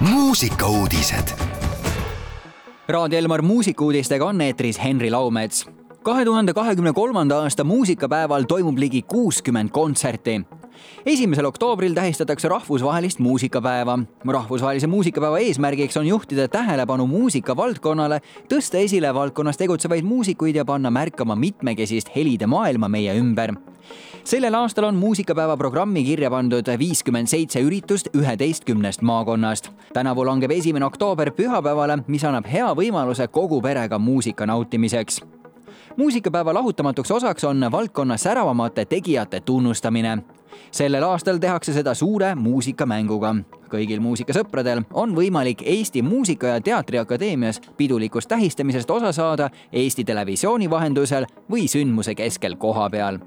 [0.00, 1.28] muusikauudised.
[2.88, 5.66] Raadio Elmar muusikauudistega on eetris Henri Laumets.
[6.02, 10.40] kahe tuhande kahekümne kolmanda aasta muusikapäeval toimub ligi kuuskümmend kontserti
[11.06, 13.98] esimesel oktoobril tähistatakse rahvusvahelist muusikapäeva.
[14.26, 21.36] rahvusvahelise muusikapäeva eesmärgiks on juhtida tähelepanu muusikavaldkonnale, tõsta esile valdkonnas tegutsevaid muusikuid ja panna märkama
[21.36, 23.54] mitmekesist helide maailma meie ümber
[24.24, 29.70] sellel aastal on muusikapäeva programmi kirja pandud viiskümmend seitse üritust üheteistkümnest maakonnast.
[29.92, 35.20] tänavu langeb esimene oktoober pühapäevale, mis annab hea võimaluse kogu perega muusika nautimiseks
[35.96, 40.18] muusikapäeva lahutamatuks osaks on valdkonna säravamate tegijate tunnustamine
[40.70, 43.34] sellel aastal tehakse seda suure muusikamänguga.
[43.68, 51.26] kõigil muusikasõpradel on võimalik Eesti Muusika- ja Teatriakadeemias pidulikust tähistamisest osa saada Eesti Televisiooni vahendusel
[51.50, 53.18] või sündmuse keskel kohapeal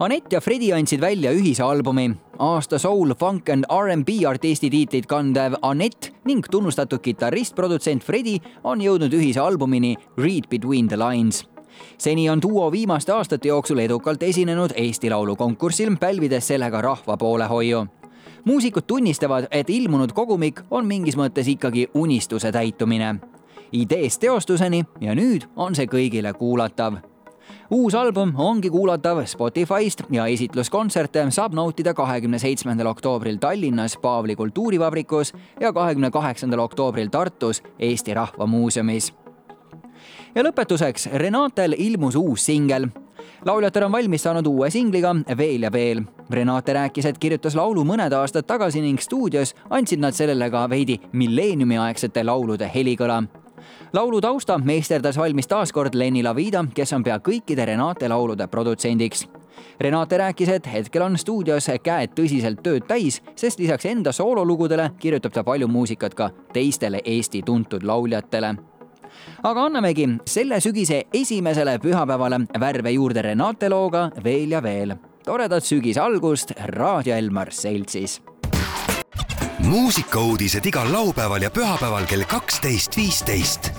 [0.00, 2.10] Anett ja Fredi andsid välja ühise albumi.
[2.38, 8.80] aasta soul, funk and R'n'B artisti tiitlit kandev Anett ning tunnustatud kitarrist, produtsent Fredi on
[8.80, 11.44] jõudnud ühise albumini Read Between the Lines
[11.98, 17.86] seni on duo viimaste aastate jooksul edukalt esinenud Eesti Laulu konkursil, pälvides sellega rahva poolehoiu
[18.44, 23.14] muusikud tunnistavad, et ilmunud kogumik on mingis mõttes ikkagi unistuse täitumine.
[23.72, 26.94] ideest teostuseni ja nüüd on see kõigile kuulatav.
[27.70, 35.32] uus album ongi kuulatav Spotify'st ja esitluskontserte saab nautida kahekümne seitsmendal oktoobril Tallinnas Paavli kultuurivabrikus
[35.60, 39.12] ja kahekümne kaheksandal oktoobril Tartus Eesti Rahva Muuseumis
[40.34, 42.88] ja lõpetuseks, Renatel ilmus uus singel.
[43.44, 46.02] lauljatar on valmis saanud uue singliga Veel ja veel.
[46.30, 51.00] Renate rääkis, et kirjutas laulu mõned aastad tagasi ning stuudios andsid nad sellele ka veidi
[51.12, 53.22] milleeniumiaegsete laulude helikõla
[53.92, 59.26] laulu tausta meesterdas valmis taas kord Lenny Lavida, kes on pea kõikide Renate laulude produtsendiks.
[59.80, 65.32] Renate rääkis, et hetkel on stuudios käed tõsiselt tööd täis, sest lisaks enda soololugudele kirjutab
[65.32, 68.54] ta palju muusikat ka teistele Eesti tuntud lauljatele
[69.42, 74.94] aga annamegi selle sügise esimesele pühapäevale värve juurde Renate looga Veel ja veel.
[75.24, 78.20] toredat sügise algust Raadio Elmar seltsis.
[79.58, 83.70] muusikauudised igal laupäeval ja pühapäeval kell kaksteist, viisteist.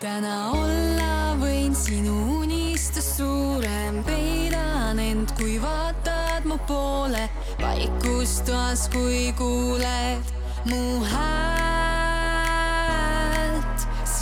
[0.00, 7.28] täna olla võin sinu unistus suurem, peidan end, kui vaatad mu poole,
[7.60, 10.22] vaikust toas, kui kuuled
[10.70, 11.91] mu häält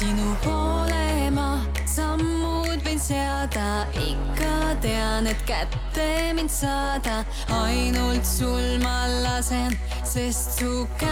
[0.00, 7.18] sinu poole ma sammud võin seada, ikka tean, et kätte mind saada,
[7.52, 9.76] ainult sul ma lasen,
[10.08, 11.10] sest su käed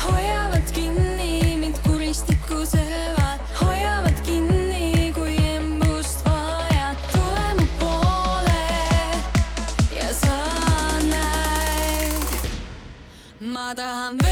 [0.00, 8.66] hoiavad kinni mind kuristikku söövad, hoiavad kinni, kui embust vajan, tule mu poole
[10.00, 10.36] ja sa
[11.14, 12.38] näed,
[13.54, 14.23] ma tahan.